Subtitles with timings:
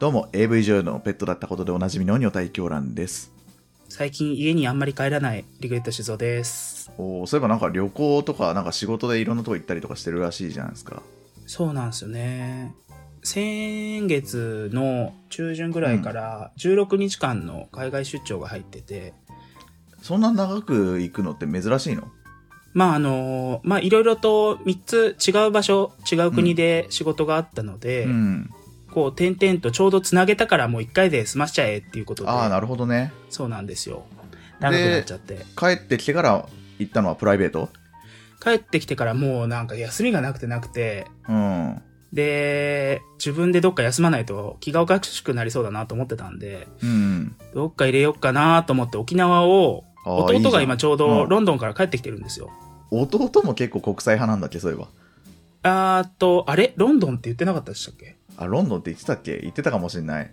[0.00, 3.34] どうも AV 女優のペットだったことでおなじみの女体狂乱です。
[3.90, 6.90] 最近家にあんまり帰らないリグレット酒造です。
[6.96, 11.02] おーそういえばなんか旅行とかなんか仕事でいろんなとこ行ったりとかしてるらしいじゃないですか？
[11.46, 12.74] そうなんですよね。
[13.22, 19.12] 先月の中旬ぐらいから16日間の海外出張が入ってて、
[20.00, 22.08] そんな長く行くのって珍しいの？
[22.72, 24.78] まああの、まあいろいろと3
[25.14, 28.50] つ違う場所、違う国で仕事があったので、うん
[28.92, 33.12] こう点々とちょうどつなげたからもう1回で済ましちゃえっていうことで、ああなるほどね。
[33.28, 34.04] そうなんですよ。
[34.58, 35.46] 長くなっちゃって。
[35.56, 36.46] 帰ってきてから
[36.78, 37.68] 行ったのはプライベート？
[38.42, 41.82] 帰ってきてからもうなんか休みがなくてなくて、うん。
[42.12, 47.36] で、自分でどっか休まないと気がおかしくなりそうだなと思ってたんで、うん。
[47.54, 50.98] どっか入れようかなと思って沖縄を、弟が今ちょううん。
[50.98, 52.50] どロンドンから帰ってきてるんですよ。
[52.90, 54.88] 弟も結構国際派なんだっけそういえば
[55.62, 56.72] あーっと、あれ？
[56.76, 58.16] ロンドンって言ってなかったでしたっけ？
[58.36, 59.38] あロンドンって言ってたっけ？
[59.40, 60.30] 言ってたかもしんない。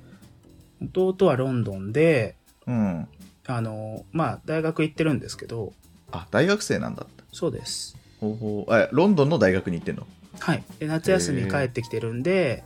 [0.96, 3.08] 弟はロンドンで、うん。
[3.48, 5.74] あの、まあ、大学行ってるんですけど、
[6.12, 7.98] あ大学生なんだそうです。
[8.20, 8.74] ほうほう。
[8.76, 10.08] えロンドンの大学に行ってんの？
[10.40, 10.64] はい。
[10.80, 12.64] で、夏休み帰ってきてるんで、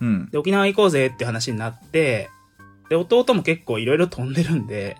[0.00, 0.30] うん。
[0.30, 2.28] で、沖縄行こうぜって話になって、
[2.88, 4.96] で、弟も結構いろいろ飛んでるんで、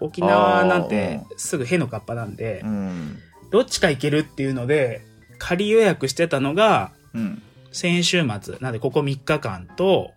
[0.00, 3.18] 沖縄なんてすぐへのかっぱなんでう、ん。
[3.50, 5.02] どっちか行けるっていうので、
[5.42, 10.12] 仮予約してたのが、うん先週末、なんでここ3日間と、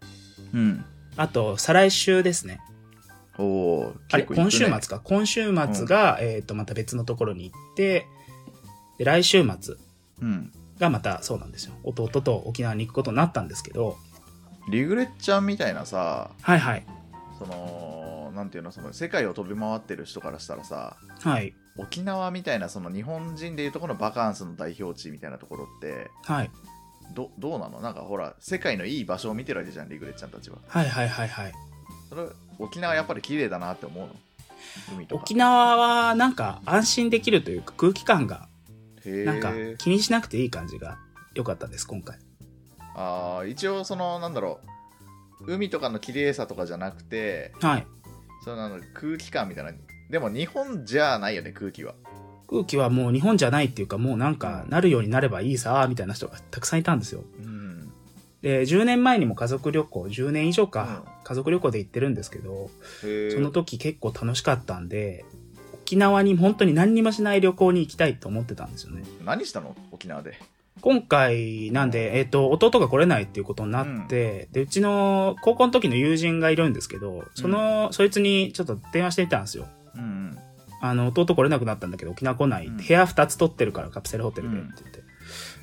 [0.53, 2.59] うんあと、再来週ですね。
[3.37, 4.99] おおあれ、今週末か。
[5.01, 8.05] 今週末が、えっ、と、また別のところに行って、
[8.97, 9.75] で、来週末
[10.21, 11.73] うんがまたそうなんですよ。
[11.83, 13.97] 弟と沖縄に行くことになったんですけど、
[14.69, 16.85] リグレッちゃんみたいなさはいはい。
[17.39, 17.94] その
[18.45, 21.55] なんていうのその世界を飛び回ってる人からしたらさはい。
[21.77, 26.51] 沖縄みたいなその日本人でいうところのバカンスの代表地みたいなところってはい。
[27.15, 27.81] どどうなの？
[27.81, 31.53] なんかほら世界のいい場所を見てるわけじゃんリグレッちゃんたちははいはいはいはい。
[32.07, 32.27] それ
[32.59, 34.15] 沖縄やっぱり綺麗だなって思うの？
[34.95, 38.47] 海とか沖縄はなんか安心できるというか空気感が
[39.03, 40.99] へなんかえ気にしなくていい感じが
[41.33, 42.19] 良かったです、今回。
[42.95, 44.59] あー一応そのなんだろ
[45.41, 47.87] う海とかの綺麗さとかじゃなくてはい。
[48.45, 49.71] そのあの空気感みたいな。
[50.09, 51.95] でも日本じゃないよね空気は。
[52.47, 57.23] 空気はもう日本じゃないっていうかもうなんかなるようになればいいさ、みたいな人がたくさんいたんですよ。
[57.39, 57.91] うん。
[58.43, 61.11] で、10年前にも家族旅行、10年以上か、うん。
[61.23, 62.69] 家族旅行で行ってるんですけど、
[63.01, 63.07] そ
[63.39, 65.25] の時結構楽しかったんで、
[65.73, 69.03] 沖縄に本当に何にもしない旅行に行きたいと思ってたんですよね。
[69.23, 69.75] 何したの？
[69.91, 70.39] 沖縄で
[70.81, 79.67] 今回なんで、えっ、と、弟が来れないっていうことになって、で、うちの高校の時の友人がいるんですけど、その、そいつにちょっと電話してみたんですよ。
[79.95, 80.37] うん
[80.81, 82.67] あの、弟来れなくなったんだけど、沖縄来ない。
[82.67, 82.77] うん。
[82.77, 84.99] 部屋2つ取ってるから、カプセルホテルでっうんて言って。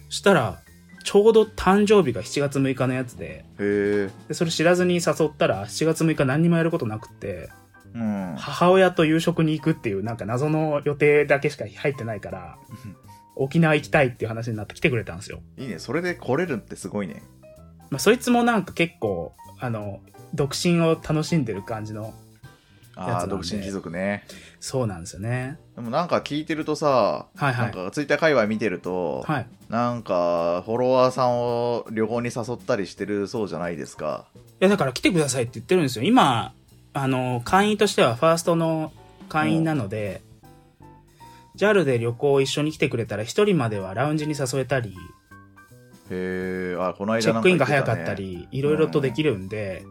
[0.08, 0.60] そしたら、
[1.04, 7.50] ちょうど誕生日が7月6日のやつで、でそれ知らずに誘ったら、7月6日何にもやることなくって、
[7.94, 8.34] うん。
[8.36, 12.56] 母親と夕食に行くっていうなんか謎の予定だけしか入ってないから、
[13.36, 15.40] 沖縄行きたいっていう話になって来てくれたんですよ。
[15.56, 17.22] いいねそれで来れるってすごいね
[17.92, 20.00] まあ、そいつもなんか結構、あの、
[20.32, 22.14] 独身を楽しんでる感じの、
[22.94, 24.24] ああ独身貴族ね
[24.60, 25.58] そうなんですよね。
[25.76, 29.46] でもなんか聞いてるとさ、はいはいなんかツイッター界隈見てると、はい。
[29.68, 36.04] なんかフォロワーさんを旅行に誘ったりしてるそうじゃないですかいや、だから来てくださいって言ってるんですよ。
[36.04, 36.54] 今、
[36.94, 38.92] あの、会員としてはファーストの
[39.28, 40.22] 会員なので、
[41.56, 44.96] JAL で旅行一緒に来てくれたら一人まではラウンジに誘えたり、
[46.10, 49.84] へえあこの間チェックインが早かったり、いろいろとできるんで、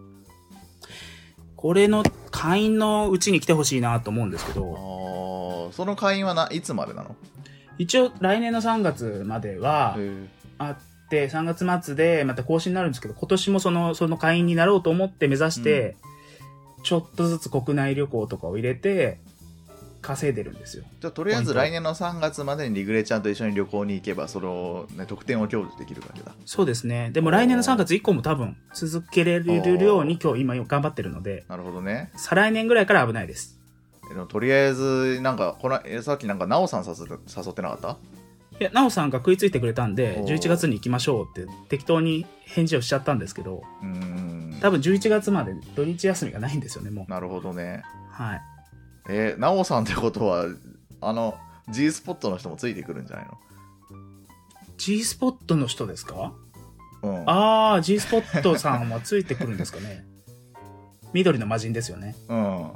[1.56, 7.16] これの会員のうちに来てほしいなと思うんですけど、その会員はないつまでなの？
[7.78, 9.98] 一応来年の3月までは
[10.58, 10.78] あっ
[11.10, 15.96] て、3月末でまた更新になるんですけど、今年もその、その会員になろうと思って目指して、
[16.84, 19.20] ちょっとずつ国内旅行とかを入れて、
[20.02, 20.84] 稼いでるんですよ。
[21.00, 27.12] じゃあとりあえず来年の3月までにリグレちゃんと一緒に旅行に行けばその、ね、得点を享受できるわけだそうですね。
[27.12, 29.54] でも来年の3月以降も多分続けれる
[29.84, 33.60] ように今日今頑張ってるので、なるほどね再来年ぐらいから危ないです。
[34.10, 37.98] でもとりあえずなんかこのえさっきなんか奈緒さん誘って誘ってなかった？
[38.60, 47.12] いや、なおさんが食いついてくれたんで、おー11月に行きましょうって適当に返事をしちゃったんですけど、うーん多分11月まで土日休みがないんですよね、もう。
[47.12, 47.82] なるほどね
[48.12, 48.42] はい。
[49.14, 50.46] えー、奈緒さんってことは
[51.02, 51.38] あの
[51.70, 53.28] G スポットの人もついてくるんじゃない
[54.78, 56.16] G スポットの人ですか？
[56.16, 56.34] の
[57.04, 57.24] うん。
[57.30, 60.06] あー、G スポットさんはついてくるんですかね。
[61.14, 62.16] 緑の魔人ですよね。
[62.30, 62.72] うん。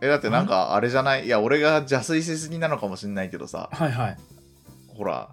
[0.00, 0.90] えだってなんかあれ？
[0.90, 1.26] じゃない？
[1.26, 3.70] いや俺が邪推しすぎなのかもしれないけどさ。
[3.72, 4.16] はいはい。
[4.88, 5.30] ほら。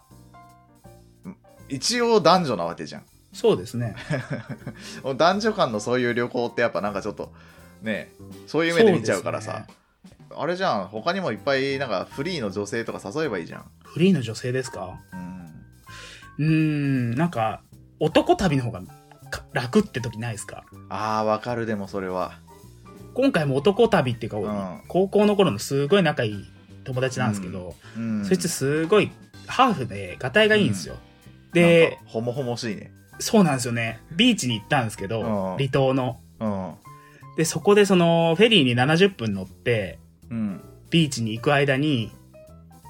[1.27, 1.35] ん
[1.67, 3.03] 一応男女なわけじゃん。
[3.33, 3.95] そうですね。
[5.17, 7.33] 男女間のそういう旅行ってやっぱなんかちょっと
[7.81, 8.11] ね
[8.47, 9.65] そういう目で見ちゃうからさ、
[10.35, 10.87] あれじゃん。
[10.87, 13.65] 他にもいっぱいなんかフリーの女性とか誘えばいいじゃん。
[13.83, 14.99] フリーの女性ですか？
[15.13, 15.29] うん。
[16.37, 17.61] うーん、なんか、
[17.99, 18.81] 男旅の方が
[19.29, 20.63] か楽って時ないですか？
[20.89, 22.33] あーわかるでもそれは。
[23.15, 24.81] 今回も男旅っていうか、ん。
[24.87, 26.45] 高校の頃のすごい仲いい
[26.85, 28.25] 友達なんですけど、うん。
[28.25, 29.11] そいつすごい
[29.47, 30.95] ハーフで、ガタイがいいんですよ。
[31.53, 32.91] でで、ホモホモしいね。
[33.19, 33.99] そうなんですよね。
[34.15, 35.23] ビーチに行ったんですけど、う
[35.55, 35.57] ん。
[35.57, 36.19] 離島の。
[36.39, 36.73] うん。
[37.35, 39.97] で、そこでその、フェリーに70分乗って、
[40.29, 42.11] うんビーチに行く間に、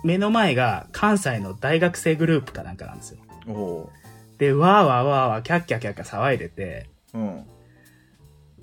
[0.04, 3.90] 目の前が関西の大学生グループかなんかなんですよ。
[4.38, 7.44] で、わーわーわーわー、キャッキャキャッキャ騒いでて、ーうん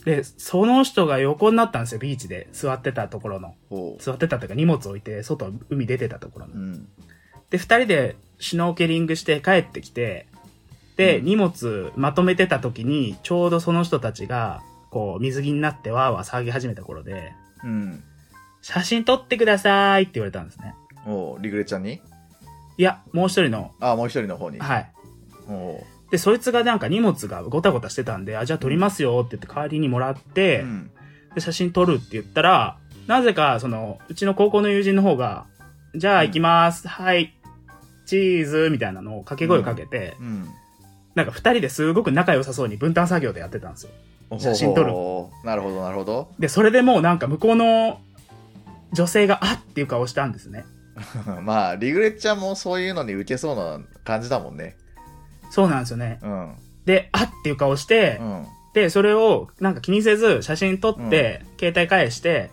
[0.07, 2.47] で、その人が横になったんですよ、ビーチで。
[2.53, 3.57] 座ってたところの。
[3.69, 6.57] ほ座ってたというか荷物置いて、外、海出てたところのう。
[6.57, 6.89] うん
[7.51, 10.29] で、二人でシュノーケリングして帰ってきて、
[10.97, 17.33] で、うん荷物まとめてた時に、ちょうどその人たちが、こう、水着になってわーわー騒ぎ始めた頃で、
[17.65, 18.03] うん
[18.67, 20.75] 写真撮ってくださいって言われたんですね。
[21.07, 22.01] おおリグレちゃんに？
[22.79, 24.59] いや、もう一人の、あもう一人の方に。
[24.59, 24.93] はい。
[25.49, 30.91] おおで、そいつがなんか荷物がごたごたしてたんで、あ、じゃあ撮りますよって言って代わりにもらって、うん。
[31.37, 32.77] で、写真撮るって言ったら、
[33.07, 35.47] なぜか、その、うちの高校の友人の方が、
[35.95, 37.37] じゃあ行きます、はい、
[38.05, 40.49] チーズみたいなのを掛け声をかけて、うん。
[41.15, 43.93] なんか二人ですごく仲良さそうに分担作業でやってたんですよ。
[44.41, 44.93] 写真撮る
[45.47, 46.33] なるほどなるほど。
[46.41, 48.01] で、それでもうなんか向こうの
[48.93, 50.65] 女性が、あっていう顔したんですね。
[51.43, 54.77] まあリグレちゃんもそういうのに受けそうな感じだもんね。
[55.51, 56.19] そうなんですよね。
[56.23, 56.55] うん。
[56.87, 58.47] で、あっていう顔してう、ん。
[58.73, 62.51] で、それをなんか気にせず写真撮って、携帯返して、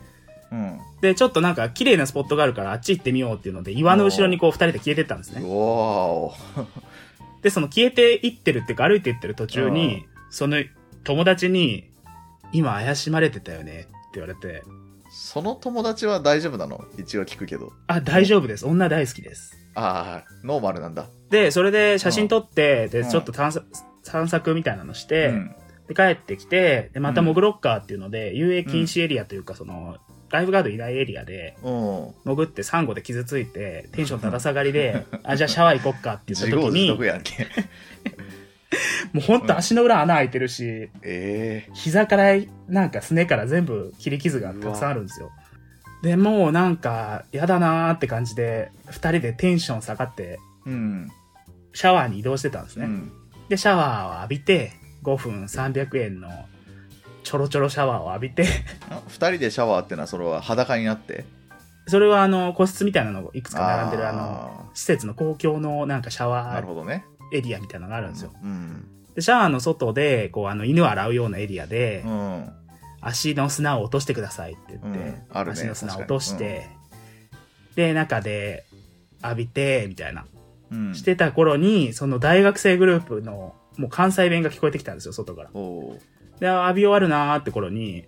[0.52, 0.80] うん。
[1.02, 5.42] で、ちょっとなんか綺麗なスポットがあるからあっち行ってみようっていうので、岩の後ろにこう二人で消えてったんですね。
[7.42, 10.64] で、その消えていってるっていうか歩いていってる途中に、その
[11.04, 11.90] 友達に、
[12.54, 14.64] 今怪しまれてたよねって言われて、
[15.16, 16.84] その友達は大丈夫なの？
[16.98, 17.72] 一応聞くけど。
[17.86, 18.66] あ、大丈夫です。
[18.66, 19.56] 女大好きです。
[19.76, 21.06] ああノーマルなんだ。
[21.30, 23.10] で、それで写真撮って、で、うん。
[23.10, 23.68] ちょっと探索、
[24.02, 25.56] 散策みたいなのして、うん。
[25.88, 29.98] で、帰ってきて、で、また潜ろっかっていうので、遊泳禁止エリアというか、その、
[30.32, 32.14] ライフガードいないエリアで、うん。
[32.26, 37.48] 潜ってサンゴで傷ついて、テンションだだ下がりで、あ、じゃあシャワー行こっかって言った時に、やんけ
[39.14, 42.36] もうほんと足の裏穴開いてるし、え膝から、
[42.68, 45.32] なんかすねから全部切り傷がたくさんあるんですよ。
[46.02, 51.12] で、もうなんか、やだなーって感じで、二人でテンション下がって、えうん。
[51.74, 52.86] シャワーに移動してたんですね。
[52.86, 53.12] うん。
[53.50, 54.74] で、シャワーを浴びて、
[55.04, 56.30] 5分300円の
[57.24, 58.46] ちょろちょろシャワーを浴びて、
[58.90, 61.26] あ二人でシャワーってのはそれは裸になって？
[61.88, 68.32] それはあの、個室みたいなのがいくつか並んでるあの、あ施設の公共のなんかシャーなワーるほどねエリアみたいなのがあるんですよ。
[68.42, 68.86] うん。
[69.16, 72.50] で、シャワーの外で、こうあの、犬を洗うようなエリアでう、ん。
[73.02, 76.68] 足の砂を落としてくださいって言って、ね足の砂を落として、
[77.76, 78.66] で、中で
[79.24, 80.26] 浴びて、みたいな。
[80.72, 80.96] うん。
[80.96, 85.50] してた頃に、その大学生グループの、もう関西弁が聞こえてきたんですよ、外から。
[86.40, 88.06] で、浴び終わるなーって頃に、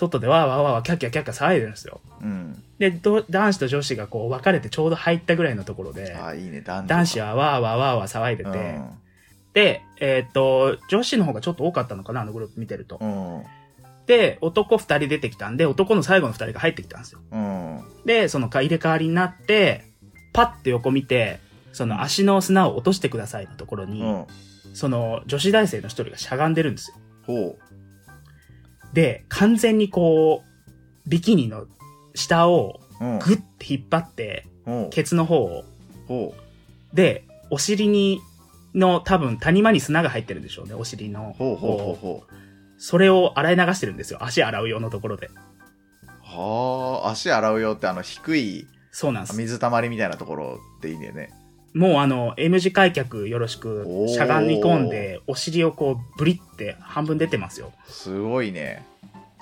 [0.00, 2.00] 外でわーわーわーわーキャッキャキャッキャ騒いでるんですよ。
[2.22, 8.90] うんで、ど男子と女子がこう分かれてちょうど入ったぐらいのところで、ああいいね男女男子はわーわーわーわー騒いでて、うん
[9.52, 12.98] で、えーっと、女子の方がちょっと多かったのかな、あのグループ見てると。
[13.00, 13.42] うん
[14.06, 17.20] で、男二人出てきたんで、男の最後の二人が入ってきたんですよ。
[17.30, 19.84] うんで、そのか入れ替わりになって、
[20.32, 21.38] パッて横見て、
[21.72, 24.26] その足の砂を落としてくださいのところに、うん
[24.72, 26.96] その女子大生の一人がしゃがんでるんですよ。
[27.26, 27.58] ほ
[28.92, 31.66] で、完全にこう、ビキニの
[32.14, 34.46] 下をグッて引っ張って、
[34.90, 35.64] ケツの方を、
[36.06, 36.34] ほ
[36.92, 38.20] で、お尻に、
[38.74, 41.34] の多分谷間に砂が入ってるんでしょうね、お尻の。
[41.34, 42.34] うほうほうほうほう
[42.78, 44.24] それを洗い流してるんですよ。
[44.24, 45.28] 足洗う用のところで。
[46.22, 49.36] はあ足洗うよってあの低いそうなんです。
[49.36, 51.30] 水たまりみたいなところっていいんだよね
[51.74, 57.72] もうあの、M 字開脚よろしくしゃがみ込んで、お尻をこう、ブリって半分出てますよ。
[57.86, 58.84] すごいね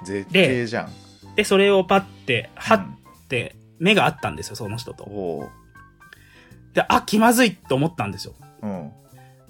[0.04, 0.92] 絶景じゃん
[1.36, 5.04] で、それをパッて、はっうんて、目があったんですよ、その人と。
[5.04, 5.48] ほ
[6.74, 8.34] で、あ、気まずいと思ったんですよ。
[8.62, 8.90] ううん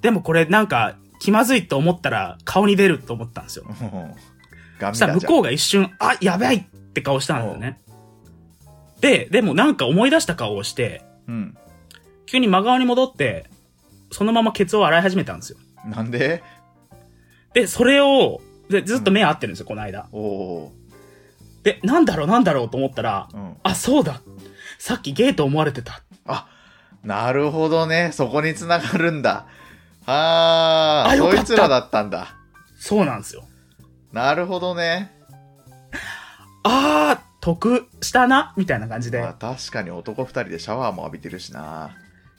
[0.00, 3.64] でもこれなんか、気まずいと思ったら顔に出ると思ったんですよ。
[4.80, 7.80] そしたら向こうが一瞬、あ、やばいって顔したんですよね。
[9.00, 11.56] で、でもなんか思い出した顔をして、う、うん、
[12.28, 13.47] 急に真顔に戻って、
[14.11, 15.58] そのままケツを洗い始めたんですよ。
[15.87, 16.42] なんで？
[17.54, 20.08] で、それを、で、ずっと目合ってるんですよ、この間。
[20.12, 20.73] おお
[21.62, 24.20] で、なんだろうなんだろうと思ったら、ー、うん、あ、そうだ。
[24.78, 26.02] さっきゲーと思われてた。
[26.26, 26.47] あ
[27.02, 29.47] なるほどねそこにつながるんだ
[30.04, 32.37] はあ、あそいつらだったんだ。
[32.78, 33.44] そうなんですよ。
[34.12, 35.11] なるほどね。
[36.62, 39.18] あー、得したなみたいな感じで。
[39.18, 41.97] いまあ、確かに男二人でシャワーも浴びてるしな。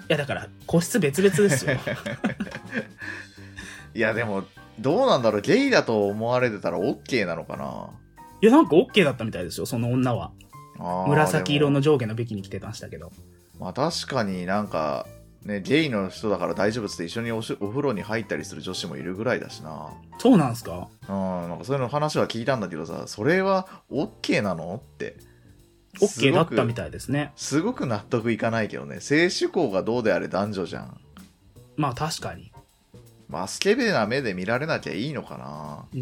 [0.10, 1.78] や、だから、個室別々ですよ。
[3.96, 4.44] いや、でも、
[4.80, 5.42] どうなんだろう。
[5.42, 7.88] ゲイだと思われてたら OK なのかな
[8.42, 10.32] いや、なんか OK だったみたいですよ、その女は。
[11.08, 13.12] 紫色の上下のビキに着てましたけど。
[13.60, 15.06] まあ確かになんか、
[15.44, 19.90] ね、ゲイの人だから大丈夫っつって一緒におしお風呂に入ったりする女子もいるぐらいだしな。
[20.18, 20.88] そうなんですか？
[21.10, 21.16] うん、
[21.50, 24.76] なんかそういうの話は聞いたんだけどさ、それは OK なの？
[24.76, 25.18] って。
[26.00, 26.76] ?OK だったみい。
[26.76, 27.32] たいですね。
[27.36, 29.00] すごく納得いかないけどね。
[29.00, 31.00] 性趣向がどうであれ男女じゃん。
[31.78, 32.52] まあ確かに。
[33.28, 35.86] まあスケベな目で見られなきゃいいのかな。
[35.94, 36.02] うー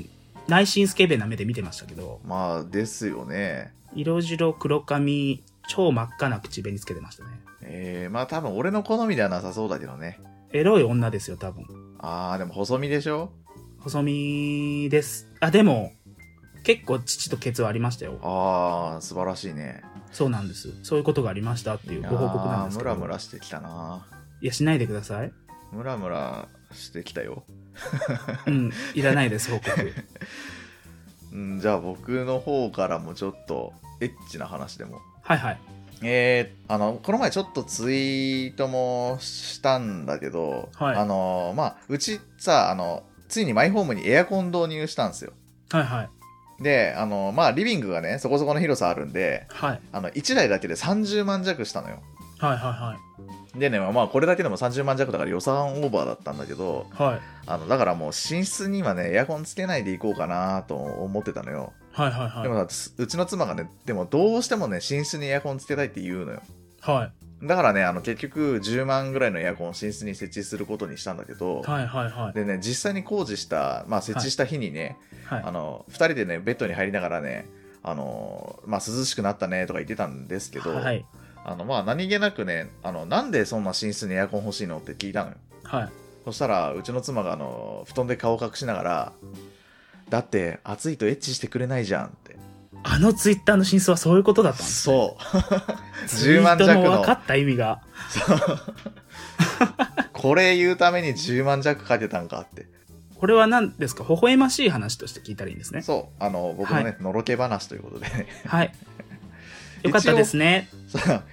[0.00, 0.08] ん。
[0.48, 3.72] 内心スケベな目で見てましたけど、まあですよね。
[3.94, 7.30] 色白黒髪、超真っ赤な口紅つけてましたね。
[7.62, 10.18] えー、まあ多分俺の好みではなさそうだけどね。
[10.52, 11.64] エロい女ですよ、多分。
[11.98, 13.30] あー、でも細身でしょ？
[13.78, 15.28] 細身です。
[15.40, 15.92] あ、でも、
[16.74, 18.20] 結構父とケツはありましたよ。
[18.22, 19.82] あー、素晴らしいね。
[20.12, 20.72] そうなんです。
[20.84, 22.90] そういうことがありましたっていうご報告なんですけど。
[22.90, 24.06] ムラムラしてきたな。
[24.40, 25.32] いや、しないでください。
[25.72, 27.42] ムラムラしてきたよ。
[28.46, 29.70] うん、いらないです、報告。
[31.32, 35.00] うん、じゃあ僕の方からもちょっとエッチな話でも。
[35.22, 35.58] はいはい。
[36.02, 45.32] えー、あの、この前ちょっとツイートもしたんだけど、はいあの、まあ、うちさ、あの、ついにマイホームにエアコン導入したんですよ。
[45.70, 46.10] はいはい。
[46.60, 49.80] で、あの、まあ、リビングがね、そこそこの広さあるんで、はい。
[49.92, 52.00] あの、1台だけで30万弱したのよ。
[52.38, 53.10] はいはい
[53.58, 57.06] でね、まあ、これだけでも30万弱だから予算オーバーだったんだけど、はい。
[57.08, 57.20] はい。
[57.46, 61.72] あの、だからもう寝室にはね、エアコンつけないでいこうかなと思ってたのよ。
[61.90, 62.42] はいはいはい。
[62.44, 66.42] でもさ、つうちの妻がね、でもどうしてもね、寝室にエアコンつけたいって言うのよ。
[66.80, 67.19] はい。
[67.42, 72.32] だからね、あの、結局10万ぐらいのエアコンを寝室に設置することにしたんだけど、はいはいはい。
[72.34, 77.46] でね、実際に工事した、まあ設置した日にね、はいあの、2人でね、ベッドに入りながらね、
[77.82, 81.04] あの、まあ涼しくなったねとか言ってたんですけど、はい。
[81.44, 85.36] あの、まあ何気なくね、あの、なんでそんな寝室にエアコン欲しいのって聞いたのよ。
[85.62, 85.88] はい。
[86.26, 89.12] そしたら、うちの妻があの、布団で顔を隠しながら、
[90.10, 92.36] だって暑いとエッチしてくれないじゃんって。
[92.82, 94.94] あのツイッターの真相はそういうことだったんです、ね。
[94.94, 95.16] そ
[96.04, 96.08] う。
[96.08, 97.82] ツイ10万弱のの分かった意味が。
[100.12, 102.66] これ言うために10万弱かけたんかって。
[103.16, 104.04] これは何ですか？
[104.04, 105.82] 微笑ましい話として聞いたらいいんですね。
[105.82, 106.22] そう。
[106.22, 108.26] あの、僕のね、はのろけ話ということでね。
[108.46, 108.72] はい。
[109.82, 110.68] よかったですね。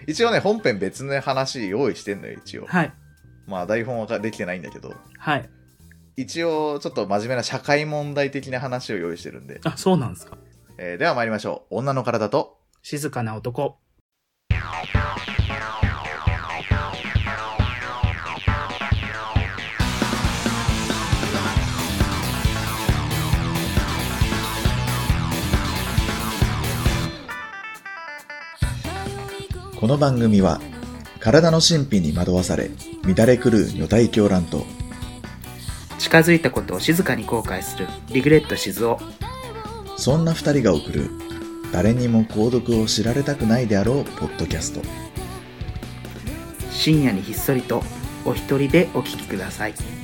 [0.05, 2.65] 一応ね、本編別の話用意してんのよ、一応。
[2.65, 2.93] はい。
[3.45, 4.93] まあ、台本はできてないんだけど。
[5.17, 5.49] はい。
[6.17, 9.61] 一応、ちょっと真面目な社会問題的な話を用意してるんで。
[9.63, 10.37] あ、そうなんですか。
[10.79, 11.77] えーでは参りましょう。
[11.77, 13.79] 女の体と、静かな男。
[29.79, 30.61] この番組は、
[31.19, 32.69] 体の神秘に惑わされ、
[33.03, 34.63] 乱れ狂う女体狂乱と、
[35.97, 38.97] 近づいたことを静かに後悔するリグレット静雄。
[39.97, 41.09] そんな2人が送る、
[41.73, 44.81] 誰にも購読を知られたくないであろう、ポッドキャスト。
[46.71, 47.83] 深夜にひっそりと
[48.23, 49.96] お一人でお聴きください。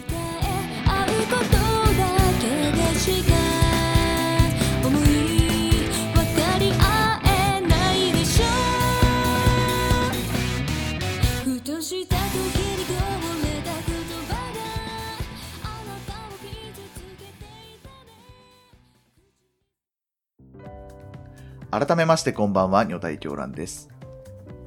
[21.74, 23.90] 改めましてこんばんは、女体狂乱です。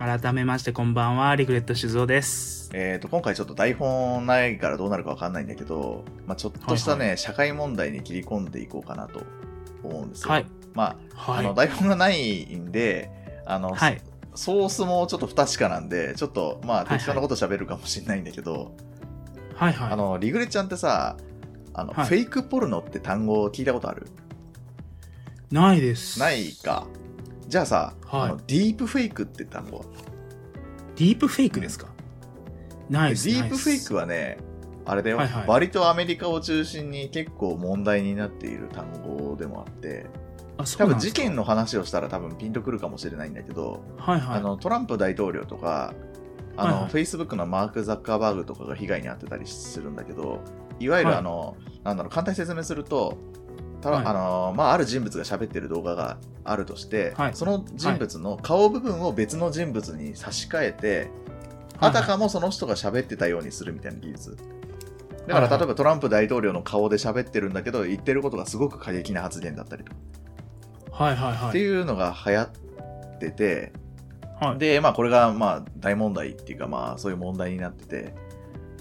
[0.00, 2.68] 改めましてこんばんは、リグレット静雄です。
[2.74, 9.22] えー、と今回ちょっと台本ないからどうなるかわかんないんだけど、まあ、ちょっとしたね、社会問題に切り込んでいこうかなと
[9.84, 10.30] 思うんですよ。
[10.32, 10.46] はい。
[10.74, 11.46] まあ、はい。
[11.46, 13.12] あの台本がないんで、
[13.46, 14.02] あの、はい。
[14.34, 18.74] ソースもちょっと不確かなんで、ちょっとまあはいはい適当なこと喋るかもしれないんだけど、
[19.54, 19.92] はいはい。
[19.92, 21.16] あの、リグレちゃんってさ、
[21.72, 24.08] あの、はいフェイクポルノって単語聞いたことある？
[25.50, 26.18] ないです。
[26.18, 26.86] ないか。
[27.48, 29.84] じゃあさ、はいあのディープフェイクって単語は？
[30.96, 31.86] ディープフェイクですか、
[32.90, 33.26] ないです。
[33.26, 34.38] ディープフェイはクはね、
[34.84, 40.06] あれだよ、はいはい割とアメリカを中心に結構問題になっている単語でもあって、
[40.58, 44.38] あ、そ多分事件の話をしたら多分ピンとくるかもしれないんだけど、はいはい。
[44.38, 45.94] あのトランプ大統領とか、
[46.56, 50.40] あの、はいはい Facebook のマーク・ザッカーバーグとかが被害に遭ってたりするんだけど、
[50.80, 53.16] いわゆるはいあの、なんだろう、簡単に説明すると、
[53.86, 61.10] ただはいあのまあ、ある人物が喋ってる動画があるとして、はいその人物の顔部分を別の人物に差し替えて、はい
[61.78, 64.36] あたかもその人が喋ってたようにするみたいな技術。
[65.28, 69.92] だから例えばトランプ大統領の顔で喋ってるんだけど、言ってることがすごく過激な発言だったりと
[70.90, 71.48] か、はいはいはい。
[71.50, 72.50] っていうのが流行っ
[73.20, 73.72] てて、
[74.40, 74.58] はい。
[74.58, 78.14] で、まあこれがまあ大問題っていうかまあそういう問題になってて、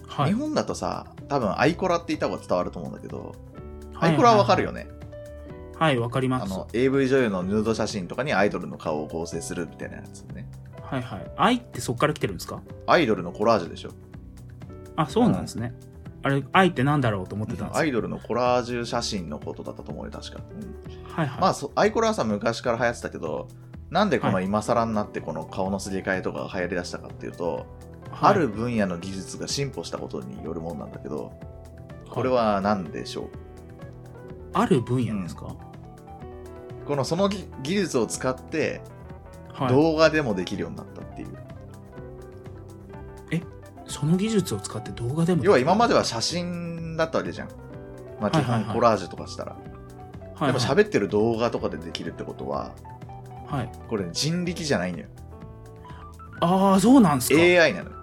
[0.07, 3.35] はい、日本だとさ、多分アイコラって言った方が伝わると思うんだけど、
[3.93, 4.87] はいアイコラはわかるよね。
[5.77, 6.53] はい、わかります。
[6.53, 10.47] あの、AV 女優のヌード写真とかにアイドルの顔を合成するみたいなやつね。
[10.81, 11.31] はいはい。
[11.37, 12.61] 愛ってそっから来てるんですか？
[12.87, 13.89] アイドルのコラージュでしょ。
[14.95, 15.73] あ、そうなんですね。
[16.23, 20.39] あれ、愛ってなんだろうと思ってたんですよアイドルのコラージュ写真のことだったと思うよ、確か。
[20.39, 21.41] うんはいはい。
[21.41, 23.47] まあそ、アイコラはさ、昔から流行ってたけど、
[23.89, 27.65] なんでこの今更になってこの顔のすり替えとかが流行りだしたかっていうと、はい
[28.21, 31.33] ある分野の技術が進歩したことによるもんなんだけど、
[32.09, 33.29] これは何でしょう、
[34.57, 35.55] ある分野ですか、
[36.87, 38.81] このその技技術を使って
[39.53, 39.69] はい。
[39.69, 41.45] 動画でもできるようになったっていう。
[43.87, 47.49] その技術を使って動画でも要は今までは、は写真だったわけじゃん。
[48.19, 49.55] まあ基はいはいはい本コラージュとかしたら。
[50.35, 52.73] はいでも喋ってる動画とかでできるってことは、
[53.47, 53.71] はい。
[53.87, 55.07] これ人力じゃないんだよ。
[56.41, 57.39] ああ、そうなんですか。
[57.39, 57.95] へ AI なのよ。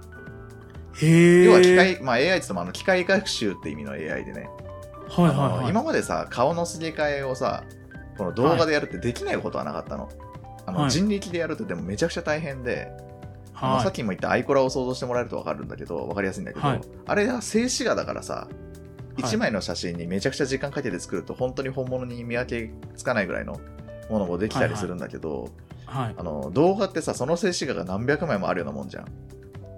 [1.02, 1.44] え。
[1.44, 4.48] 要は機械、まあ AI って言ってもあの機械学習って意味の AI でね。
[5.20, 5.70] はいはいはい。
[5.70, 7.64] 今までさ、顔のすり替えをさ、
[8.16, 10.08] この動画でやるってできないことはなかったの。
[10.64, 12.92] あのはい人力でやるとでもめちゃくちゃ大変で、
[13.54, 18.48] あのはいさっきも言ったアイコラを想像してもらえると分かるんだけど、分かりやすいんだけど、はいあれは静止画だからさ、
[19.18, 23.60] い1枚の写真にめちゃくちゃ時間かけて作ると本当に本物に見分けつかないぐらいの
[24.08, 25.48] ものもできたりするんだけど、
[25.86, 26.14] はい。
[26.16, 29.06] あの動画ってさ、その静止画が何百枚もあるようなもんじゃん。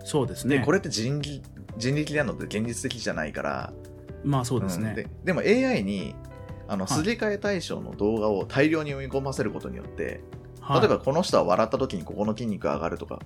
[0.04, 0.58] そうですね。
[0.58, 1.42] で、これって人力
[1.76, 3.72] 人力でやるのって現実的じゃないから、
[4.24, 4.88] まあそうですね。
[4.90, 6.14] うんででも AI に
[6.66, 6.98] あのはい。
[6.98, 10.22] すり替え対象の動画を大量に読み込ませることによって、
[10.60, 10.80] はい。
[10.80, 13.20] 例えばこの人は笑った時にここの筋肉が上がるとか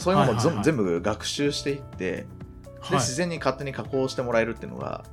[0.00, 0.64] そういうものをはいはいはい。
[0.64, 2.26] 全部学習していって、で
[2.80, 2.98] はい。
[2.98, 5.04] 自然に勝手に加工してもらえるっていうのが、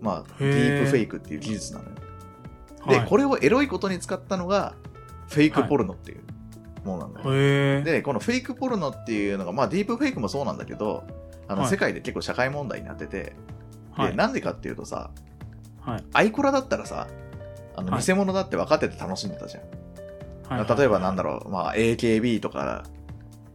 [0.00, 1.90] まあ、ディープフェイクっていう技術なのよ。
[2.80, 3.00] はい。
[3.00, 4.74] でこれをエロいことに使ったのが
[5.28, 6.20] フェイクポルノっていう
[6.86, 7.84] ものなんだよ。
[7.84, 11.04] でこのフェイクポルノっていうのが、まあ、ディープフェイクもそうなんだけど
[11.48, 11.70] あの、はい。
[11.70, 13.34] 世界で結構社会問題になってて、
[13.96, 14.10] はい。
[14.10, 15.10] でなんでかっていうとさ
[15.80, 16.04] はい。
[16.12, 17.08] アイコラだったらさ
[17.76, 19.68] あのはい偽物だって分かってて楽しんでたじゃん、は
[20.64, 22.84] い例えばなんだろう、まあ、AKB とか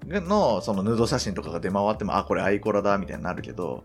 [0.05, 3.83] のそのヌード写真とかが出回ってもあこれアイコラだみたいになるけど、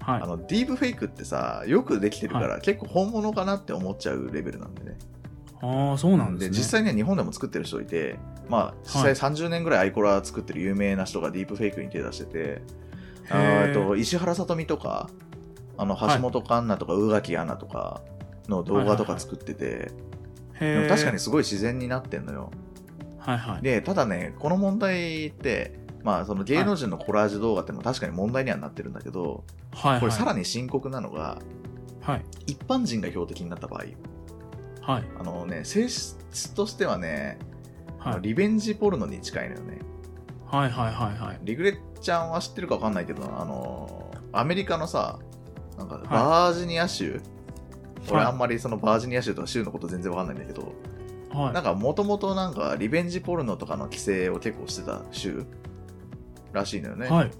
[0.00, 0.26] はいあ。
[0.26, 4.96] のディープフェイクってさよくできてるから、結構本物かなって思っちゃうレベルなんでね
[5.62, 6.56] ああ、そうなんですね。
[6.56, 8.16] 実際には日本でも作ってる人いて
[8.48, 12.62] まあ実際30年ぐらいアイコラ作ってる有名な人がディープフェイクに手出してて
[13.30, 15.10] あーえっと石原さとみとか
[15.78, 18.02] あの橋本環奈とか宇垣アナとか
[18.48, 19.90] の動画とか作ってて、
[20.58, 22.50] 確かにすごい自然になってんのよ。
[23.18, 23.62] はいはい。
[23.62, 30.00] で、ただね、この問題って、まあ、その芸能人のコラージュ動画ってのも確かに問題にはなってるんだけど、はいはい。
[30.00, 31.38] これさらに深刻なのが、
[32.00, 32.24] はい。
[32.46, 33.84] 一般人が標的になった場合、
[34.80, 35.04] はい。
[35.20, 37.38] あのね、性質としてはね、
[38.00, 38.14] あはい。
[38.14, 39.80] のリベンジポルノに近いのよね。
[40.46, 41.40] はいはいはいはい。
[41.42, 45.18] リグレッちゃんは知ってるかわかんないけど、あの、アメリカのさ、
[45.78, 47.20] なんかいバージニア州、
[48.08, 50.72] 俺はいあんまりそのバージニア州とか州のこと全然わかんないんだけど、
[51.32, 51.52] はい。
[51.52, 55.44] なんかもともとなんかリベンジポルノとかの規制を結構してた州
[56.52, 57.08] らしいのよね。
[57.08, 57.30] はい。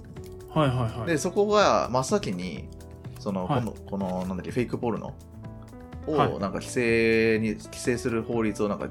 [0.50, 1.06] はいはいはい。
[1.06, 2.68] で、そこが真っ先に、
[3.18, 5.14] その、はいこの、この、なんだっけ、フェイクポルノ
[6.06, 8.88] はいをなんか規制に、規制する法律をなんか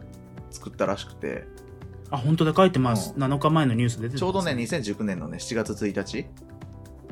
[0.51, 1.45] 作ったらしくて、
[2.09, 3.13] あ、本当だ、書いてます。
[3.15, 6.25] うん7日前のニュース出てますちょうどね、2019年のね、7月1日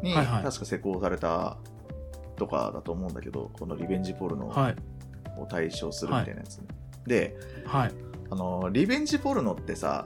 [0.02, 1.58] に、はいはい確か施行された
[2.36, 4.76] とかだと思うんだけど、このリベンジポルノはい。
[5.38, 6.68] を対象するみたいなやつね。
[7.06, 7.92] で、はい。
[8.30, 10.06] あの、リベンジポルノってさ、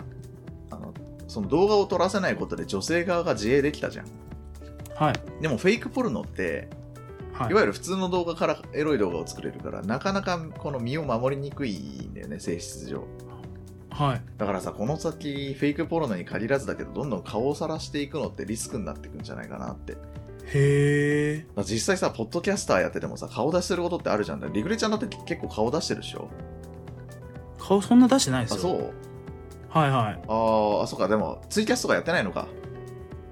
[0.71, 0.93] あの、
[1.27, 4.05] その動画を撮らせないことで女性側が自衛できたじゃん。
[4.95, 5.41] はい。
[5.41, 6.69] でもフェイクポルノって、
[7.33, 13.05] はいいわゆる普通の動画からエロい動画を作れるから、なかなかこの身を守りにくいんだよね、性質上。
[13.91, 14.21] はい。
[14.37, 19.95] だからさ、この先、フェイクポルノに限らずだけど、どんどん顔を晒していくのってリスクになっていくんじゃないかなって。
[20.51, 21.45] へえ。
[21.55, 24.53] ら実際さ、ポッドキャスターやっててもさ、顔出してることってあるじゃん。
[24.53, 26.29] リグレちゃんだって結構顔出してるでしょ
[27.59, 28.61] 顔そんな出してないですあ、よ。
[28.61, 28.93] そう？
[29.69, 30.19] はいはい。
[30.27, 32.47] あーあ、そうか、でも、ツイキャスとかやってないのか。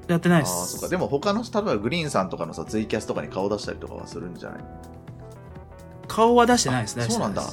[0.08, 0.73] やってないです。
[0.73, 0.88] そうか。
[0.89, 4.63] でも他の、例えばグリーンさんとかのさ、ツイキャスとかに顔出したりとかはするんじゃない？
[6.08, 7.06] 顔は出してないですね。
[7.06, 7.43] あそうなんだ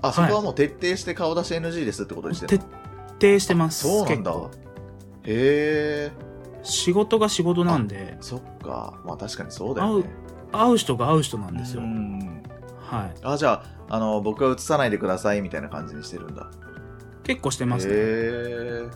[0.00, 2.64] あ、そこはもう徹底して顔出し NG ですってことにしてる徹
[3.34, 3.82] 底してます。
[3.82, 4.32] そうなんだ。
[4.32, 4.38] へ
[5.24, 6.12] え。
[6.62, 8.98] 仕事が仕事なんで、そっか。
[9.04, 10.04] まあ確かにそうだよね。
[10.52, 11.84] 会う人が会う人なんですよう。
[11.86, 12.42] ん
[12.90, 13.14] はい。
[13.22, 16.50] あ、じゃあ、あの、僕は映さないでくださいみたいな感じにしてるんだ。
[17.22, 17.92] 結構してますね。
[17.94, 18.88] へえ。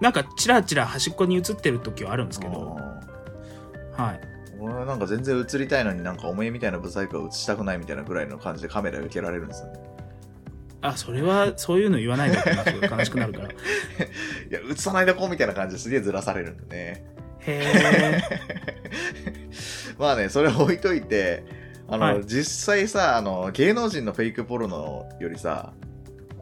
[0.00, 2.76] なんか、チラチラ端っこに映ってる時はあるんですけど、
[3.96, 4.20] あはい。
[4.56, 9.78] ー俺ーなんか全然映りたいのになんかお前みたいなブサイクは映したくないみたいなぐらいの感じでカメラ受けられるんですよね。
[10.86, 13.48] あ、それは、そういうの言わないでおくなすごい悲しくなるから。
[13.48, 13.52] い
[14.50, 17.06] や、映さないでこうみたいな感じですげえずらされるんでね。
[17.40, 18.20] へ
[19.98, 21.44] まあね、それ置いといて、
[21.88, 25.72] あの、はい実際さ、あの、芸能人のフェイクポルノよりさ、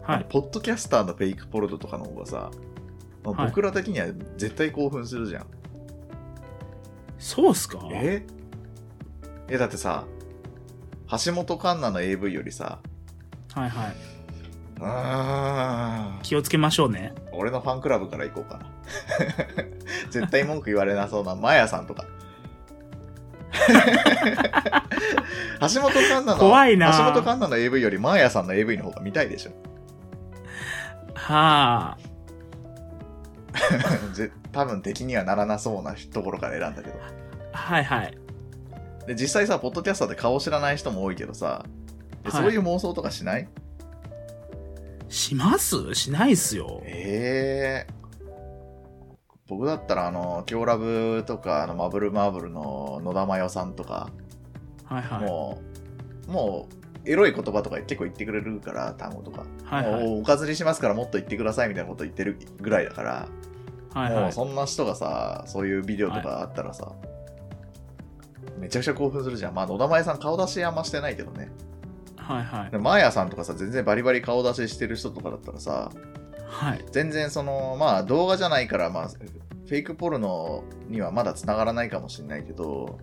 [0.06, 0.12] ー。
[0.12, 0.26] はい。
[0.28, 2.50] ポッドキャスターのフェイクポルノとかの方がさ、
[3.24, 5.46] まあはい僕ら的には絶対興奮するじゃん。
[7.18, 7.78] そうっすか？
[7.92, 8.24] え？
[9.48, 10.04] え、だってさ、
[11.24, 12.80] 橋本環奈の AV よりさ、
[13.54, 13.96] はいはい。
[14.82, 17.14] うーん、気をつけましょうね。
[17.32, 18.66] 俺のファンクラブから行こうかな。
[20.10, 22.04] 絶対文句言われなそうな、マヤさんとか。
[25.60, 29.52] 橋本環奈の、怖いな橋本環奈の AV よりマーヤさんの AV の方が見たいでしょ。
[31.14, 31.98] はあ。
[34.14, 36.98] ぜ多分敵にはならなそうなところから選んだけど。
[37.52, 38.18] はいはい。
[39.06, 41.64] で、実際さ、ポッドキャスターで顔知らない人も多いけどさ、
[42.24, 43.48] ではいそういう妄想とかしない？
[45.12, 45.94] します？
[45.94, 46.82] しないっすよ。
[46.84, 47.92] ええ
[49.46, 54.08] 僕だったら、あの、今日ラブとか、あの、マブルマーブルの野田真代さんとか、
[54.86, 55.28] はいはい。
[55.28, 55.60] も
[56.26, 56.68] う、も
[57.04, 59.44] う、エロい言葉とか結構言ってくれるから、単語とか。
[59.64, 60.08] はいはい。
[60.08, 63.28] もうおかずにしますからもっと言ってくださいみたいなこと言ってるぐらいだから、
[63.92, 64.22] はいはい。
[64.22, 66.92] もうそんな人がさ、そういうビデオとかあったらさ、
[68.58, 69.54] めちゃくちゃ興奮するじゃん。
[69.54, 71.50] まあ、野田真代さん顔出しあんましてないけどね。
[72.22, 72.78] はいはいで。
[72.78, 75.90] マーヤさんとかさ、全然バリバリ顔出ししてる人とかだったらさ、
[76.48, 76.84] はい。
[76.92, 82.98] 全然その、まあ動画じゃないから、まあ、フェイクポルノにはまだ繋がらないかもしれないけど、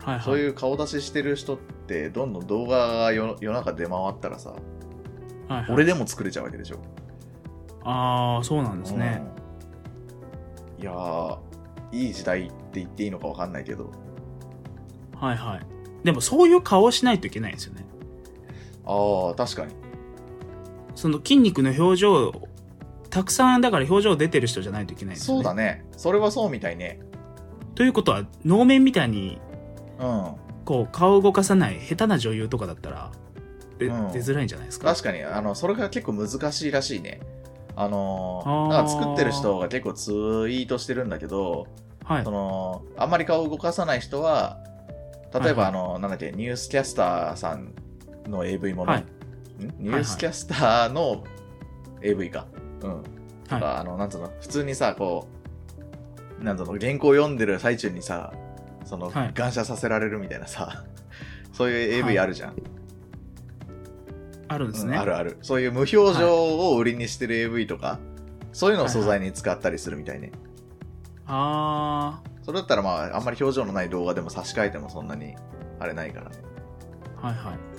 [0.00, 0.24] はいはい。
[0.24, 4.56] そういう顔出ししてる人って、どんどん動画が世世の中出回ったらさ、は
[5.50, 6.76] いはい、俺でも作れちゃうわけでしょ。
[7.82, 9.22] ああ、そうなんですね。
[10.78, 10.82] うん。
[10.82, 11.38] いやー、
[11.92, 13.90] いい時代って言っていいのかわかんないけど、
[15.16, 15.66] はいはい。
[16.04, 17.84] でもそういう顔をしないといけないんですよね。
[18.86, 19.74] ああ、確かに。
[20.94, 22.32] その筋肉の表情、
[23.10, 25.42] たくさんだから表情出てる人じゃないといけないんですよね。
[25.44, 25.84] そうだね。
[25.96, 27.00] それはそうみたいね。
[27.74, 29.38] ということは、能面みたいに、
[29.98, 30.32] うん。
[30.64, 33.10] こう、顔を動かさない下手な女優とかだったら、
[33.78, 34.86] でうん出づらいんじゃないですか？
[34.86, 37.20] 確かに、あの、それが結構難しいらしいね。
[37.76, 41.66] あのーなんか作ってる人が結構ツイートしてるんだけど、
[42.04, 42.30] はいそ。
[42.30, 44.58] のあんまり顔を動かさない人は
[45.34, 47.72] 例えば、はいあのなんだっけニュースキャスターさん
[48.28, 49.00] の AV もの、はい。
[49.02, 49.06] ん？
[49.78, 51.24] ニュースキャスターの
[52.02, 52.46] AV か、
[52.82, 53.02] うん。
[53.44, 55.28] とか、はあのなんつうの普通にさこ
[56.40, 58.32] うなんつうの原稿読んでる最中にさ
[58.84, 59.32] その、はい。
[59.32, 60.84] 感謝させられるみたいなさ
[61.52, 62.54] そういう AV あるじゃん、
[64.48, 64.94] あるんですね。
[64.94, 65.38] うんあるある。
[65.42, 68.00] そういう無表情を売りにしてる AV とか、
[68.52, 70.32] そういうのを素材に使ったりするみたいね、
[71.26, 75.34] あそれだったらまああんまり表情のない動画でも差し替えてもそんなに
[75.80, 76.36] あれないからね。
[77.22, 77.73] あ、はいはい。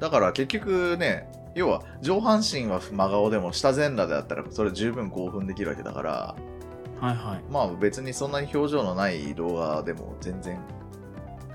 [0.00, 6.36] だから結局ね、要は上半身は真顔でも下全裸であったらそれ十分興奮できるわけだから、
[7.00, 7.52] はいはい。
[7.52, 10.60] まあ別にそんなに表情のない動画でも全然。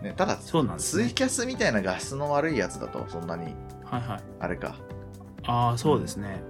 [0.01, 4.19] ね、ただ、そうなんねツイキャスみたいな画質の悪いやつだとそんなにはいはい。
[4.39, 4.75] あれか。
[5.47, 6.41] ああ、そうですね。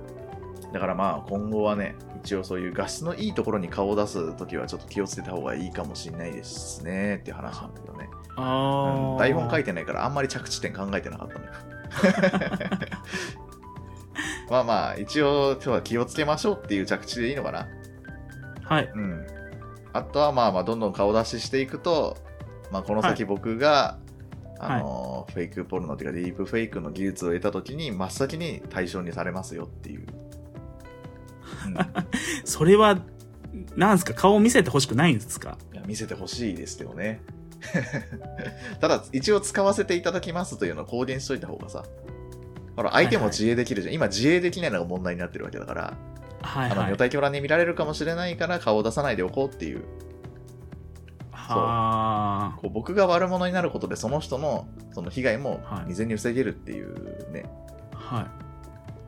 [0.73, 8.09] だからまあ今後はね、一応そういう画質のいいところに顔を出すときはちょっと気をつけた方がいいかもしれないですねっていう話なんだけどね。
[8.35, 11.51] ああ、うん台本書いてないからあんまり着地点考えてなかったのよ。
[14.49, 17.67] まあまあ、一応今日は気をつけましょうっていう着地でいいのかな。
[18.63, 18.91] はい。
[18.93, 19.25] うん。
[19.93, 22.17] あとはまあまあ、どんどん顔出ししていくと、
[22.71, 23.97] まあこの先僕が、
[24.59, 30.01] あの、フェイクポルノっていうかディープフェイクの技術を得た時に真っ先に対象にされますよっていう。
[30.01, 30.03] う
[31.69, 31.75] ん
[32.45, 32.99] それは、
[33.75, 34.13] なんですか？
[34.13, 35.57] 顔を見せてほしくないんですか？
[35.73, 37.21] いや見せてほしいですけどね。
[38.79, 41.83] ただ、一応使わせていただきますというのを公言しといた方がさ、
[42.75, 43.93] ほら、相手も自衛できるじゃん。
[43.93, 45.93] 今、自衛できないのが問題になってるわけだから、
[46.41, 46.97] あの、はいはい女。
[46.97, 49.83] 体狂乱に見られるかもしれないから顔を出さないでおこうっていう、
[51.31, 52.57] はあ。
[52.59, 57.45] こう僕が悪者になることで、その人のその被害もはい未然に防げるっていうね、
[57.93, 58.27] は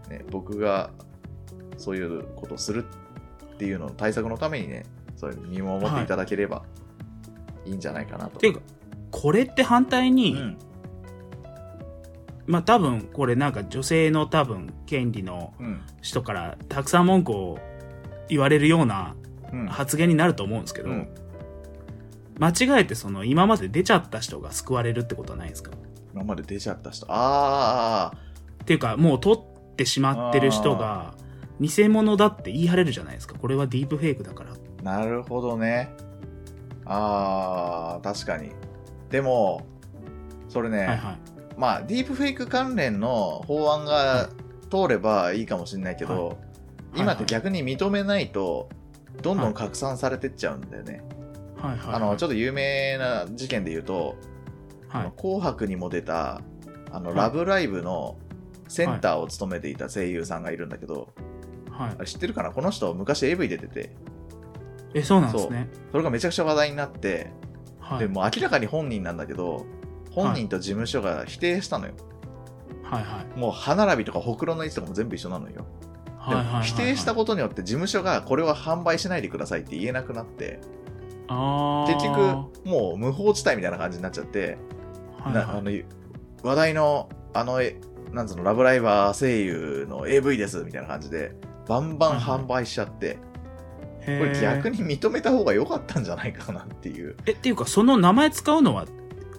[0.08, 0.12] い。
[0.12, 0.91] ね僕が
[1.78, 2.86] そういうことをする
[3.56, 6.63] っていうのの対策のためにね、そういう見守っていただければ
[7.67, 8.39] いいんじゃないかなと。
[8.39, 8.62] ていうか、
[9.12, 10.58] これって反対に、うん。
[12.45, 15.82] まあ多分、これなんか女性の多分、権利のうん。
[16.01, 17.60] 人からたくさん文句を
[18.30, 19.15] 言われるような
[19.51, 19.65] うん。
[19.67, 21.08] 発言になると思うんですけど、うん
[22.39, 25.71] 間違えてその今まで出ちゃった人が救われるってことはないですか？
[26.13, 27.08] 今まで出ちゃった人。
[27.10, 28.17] ああ、
[28.62, 31.15] っていうか、もう撮ってしまってる人が、
[31.60, 33.34] 偽物だって言い張れるじゃないですか。
[33.39, 34.53] これはディープフェイクだから。
[34.84, 35.89] なるほどね。
[36.88, 38.52] ああ、確かに。
[39.10, 39.65] でも
[40.50, 41.00] それね、はいはい。
[41.58, 44.30] まあディープフェイク関連の法案が
[44.69, 46.38] 通ればいいかもしれないけど、はい
[46.95, 48.69] 今って逆に認めないと
[49.21, 51.04] どんどん拡散されてっちゃうんだよね、
[51.58, 51.95] はいはい。
[51.95, 54.15] あのちょっっと有名な事件で言うと
[54.89, 55.12] と、はい。
[55.17, 56.41] 紅白にも出た
[56.91, 58.17] 「あのはいラブライブ!」の
[58.67, 61.13] センターを務めていた声優さんがいるんだけど、
[61.69, 62.02] はいあ。
[62.02, 62.52] れ知ってるかな？
[62.52, 63.91] この人昔 AV 出てて
[64.93, 65.69] え、そうなんですね。
[65.91, 67.32] それがめちゃくちゃ話題になって、
[67.80, 68.00] はい。
[68.00, 69.65] でもう明らかに本人なんだけど
[70.12, 71.93] 本人と事務所が否定したのよ、
[72.84, 73.39] はいはい。
[73.39, 75.62] もう歯並びとかほくろの位置とかも全部一緒なのよで
[76.17, 76.56] はいはいはいはい。
[76.60, 80.60] も否定したことによって事務所がこれは販売しないでくださいって言えなくなって
[81.30, 82.17] 結局
[82.65, 85.71] もう無法地帯みたいな感じになっちゃって、はいはいなあの
[86.43, 87.80] 話題のあのえ
[88.12, 91.34] なんつうのラブライバー声優の AV ですみたいな感じで
[91.67, 93.19] バンバン販売しちゃって、
[94.20, 97.17] これ逆に認めた方が良かったんじゃないかなっていう。
[97.26, 98.86] え、っていうか、その名前使うのは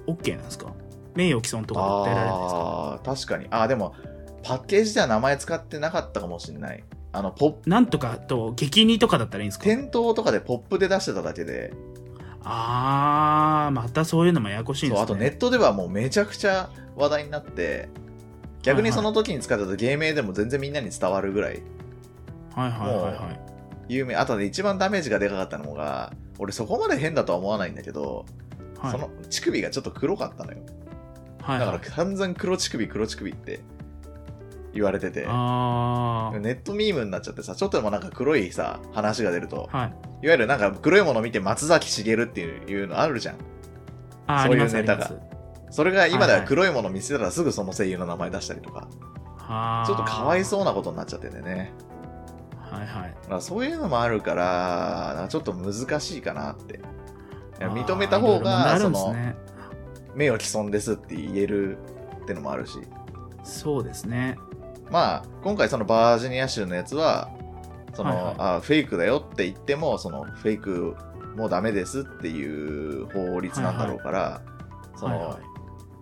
[0.06, 0.72] OK なんですか？
[1.14, 2.58] 名誉毀損とかで訴えられないですか。
[2.94, 3.46] あー確かに。
[3.50, 3.94] あーでも
[4.42, 6.84] パッケージでは名前使ってなかったかもしれない。
[7.12, 7.70] あのポップ。
[7.70, 9.64] なんとかと、激似とかだったらいいんですか？
[9.64, 11.72] 店頭とかでポップで出してただけで。
[12.44, 15.02] あー、またそういうのもややこしいんですね。
[15.02, 17.88] あとネットではもうめちゃくちゃ話題になって
[18.62, 21.62] 逆にその時に使ってた芸名でも全然みんなに伝わるぐらい。
[22.54, 23.40] はいはいはいはい。
[23.88, 24.16] 有名。
[24.16, 28.26] あとね一番ダメージがでかかったのが俺そこまで変だとは思わないんだけど、
[28.78, 30.58] はい、その乳首がちょっと黒かったのよ。
[31.42, 33.60] はいはい、だから散々黒乳首黒乳首って
[34.74, 35.22] 言われてて。
[35.22, 40.26] ネットミームになっちゃってさちょっとでもなんか黒いさ話が出るとはい。
[40.26, 43.36] いわゆるなんか黒いもの見て松崎しげるっていうのあるじゃん。
[44.44, 45.10] そういうネタが。
[45.70, 46.40] それが今ではいはい。
[46.40, 48.88] は黒いもの見せたらすぐその声優の名前出したりとか。
[49.36, 49.86] はー。
[49.86, 51.72] ちょっとかわいそうなことになっちゃっててね
[52.78, 53.14] はいはい。
[53.22, 56.80] だからそういうのもあるからちょっと難しいかなって
[57.58, 59.36] 認めた方がそあるんですのね。
[60.14, 61.78] 名誉毀損ですって言える
[62.22, 62.78] ってのもあるし
[63.44, 64.38] そうですね。
[64.90, 67.30] まあ今回そのバージニア州のやつは
[67.94, 70.96] その、はいはいあフェイクだよって言ってもそのフェイク
[71.36, 74.42] もうダメですっていう法律なんだろうから、
[74.96, 75.48] その、はいはい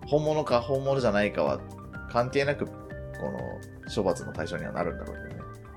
[0.07, 1.59] 本物か本物じゃないかは
[2.09, 2.71] 関係なくこ
[3.23, 5.26] の処罰の対象にはなるんだろうね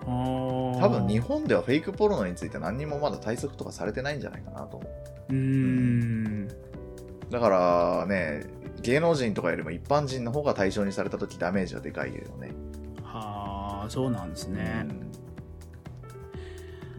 [0.07, 6.49] 多多分日本ではフェイクポルノについて何にもまだ対策とかされてないんじゃないかなと思ううーん。
[7.31, 8.47] だからね
[8.83, 12.53] 芸能人とかよりも一般人の方が対象にされた時ダメージはでかいよね
[13.03, 14.87] はあ、そうなんですね。
[14.89, 15.11] うん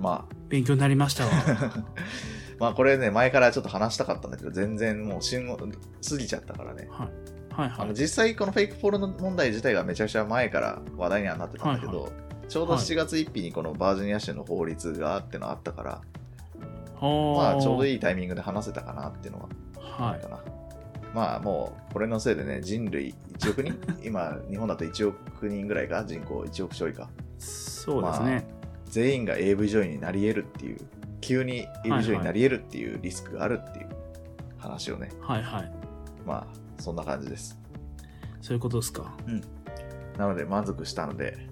[0.02, 1.32] ま勉強になりましたわ。
[1.34, 1.84] あ
[2.60, 5.66] まあこれね前からちょっと話したかったんだけど全然もう旬を過
[6.18, 7.94] ぎちゃったからねはいはいあの。
[7.94, 12.12] 実際このフェイクポルノ問題自体がめちゃくちゃ前から話題にはなってたんだけど、はい
[12.52, 16.02] ちょうどはい7月1日にこのバージニア州の法律があってのあったから、
[17.00, 17.94] ままあちょうどい。
[17.94, 20.28] いいタイミングで話せたかなっていうのははいか。
[20.28, 20.40] な。
[21.14, 23.80] まあもうこれのせいでね人類1億人？
[24.04, 26.04] 今日本だと1億人ぐらいか？
[26.04, 27.10] 人口1億ちょいか？
[27.40, 28.46] そうですね。
[28.84, 30.78] 全員が AV 女優になり得るっていう
[31.22, 33.88] 急に AV 女優になり得るっていうリスクがあるっていう
[34.58, 35.72] 話をね、はいはい。
[36.26, 37.58] まあそんな感じです
[38.42, 39.16] そういうことですか。
[40.18, 41.50] なので満足したので、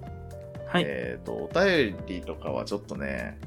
[0.69, 0.83] はい。
[0.85, 3.39] えっ、とお便りとかはちょっとね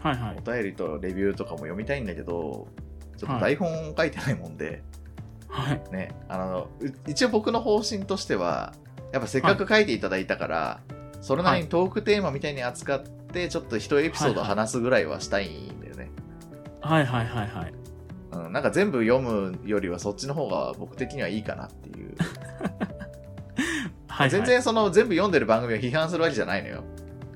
[0.00, 0.52] はいはいお。
[0.52, 2.68] 便りとレビューとかも読みたいんだけど
[3.16, 4.82] ちょっと台本書いてないもんで、
[5.48, 5.82] はい。
[5.90, 8.74] ね、あのう一応僕の方針としては
[9.12, 10.80] やっぱせっかく書いていただいたから、
[11.20, 16.10] それなりにトークテーマみたいに扱ってちょっと一エピソード話すぐらいはしたいんだよね、
[16.80, 17.74] はいはいはいはい。
[18.32, 22.14] うん、なんか全部読むよりはそっちの方が僕的にはいいかなっていう、
[24.18, 24.30] はいはい。
[24.30, 26.84] 全然その全部読んでる番組を批判するわけじゃないのよ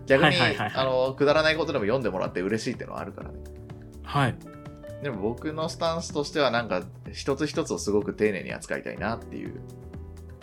[0.07, 3.39] 逆に、あのくだらないことでも読んでもらって嬉しいっていうのはあるからね
[4.03, 4.37] はい。
[5.03, 9.61] でも僕のスタンスとしてはなんか一つ一つをすごく丁寧に扱いたいなっていう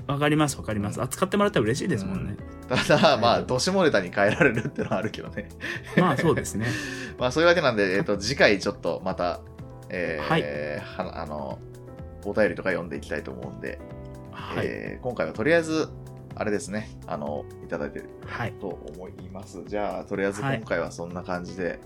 [0.07, 1.01] わかりますわかります。
[1.01, 2.35] 扱ってもらったら嬉しいですもんね。
[2.67, 5.49] ただまあどしもネタに変えられるっていうのはあるけどね
[5.97, 6.65] まあそうですね。
[7.19, 9.41] まあそういうわけなんで、えっと次回ちょっとまた、
[9.89, 10.41] えーはい
[11.07, 11.59] はあの
[12.25, 13.79] お便りとか読んでいきたいと思うんで、
[14.31, 14.65] はい。
[14.65, 15.89] えー今回はとりあえず
[16.39, 18.53] あれですねあのいただいてるはい。
[18.53, 21.79] と思いますじゃあとりあえずはい今回はそんな感じで、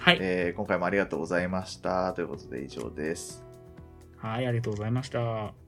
[0.00, 0.18] はい。
[0.20, 3.44] えー今回もありがとうございましたということで以上です
[4.16, 5.67] はい、ありがとうございました。